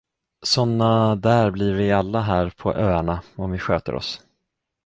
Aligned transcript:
Såna 0.45 1.15
där 1.15 1.51
blir 1.51 1.73
vi 1.73 1.91
alla 1.91 2.21
här 2.21 2.49
på 2.57 2.73
öarna 2.73 3.21
om 3.35 3.51
vi 3.51 3.59
sköter 3.59 3.95
oss. 3.95 4.21